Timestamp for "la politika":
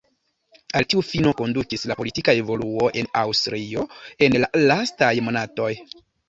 1.91-2.35